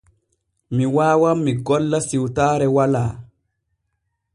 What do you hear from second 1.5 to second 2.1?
golla